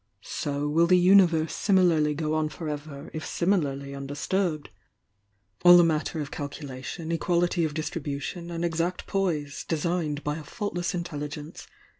So 0.23 0.67
will 0.67 0.87
the 0.87 0.97
Universe 0.97 1.53
similarly 1.53 2.15
go 2.15 2.33
on 2.33 2.49
for 2.49 2.67
ever, 2.67 3.11
if 3.13 3.23
similarly 3.23 3.93
undisturbed. 3.93 4.71
All 5.63 5.79
a 5.79 5.83
mat 5.83 6.07
ter 6.07 6.21
of 6.21 6.31
calculation, 6.31 7.11
equality 7.11 7.63
of 7.65 7.75
distribution 7.75 8.49
and 8.49 8.65
exact 8.65 9.05
poise— 9.05 9.63
designed 9.69 10.23
by 10.23 10.37
a 10.37 10.43
faultless 10.43 10.95
Intelligence! 10.95 11.67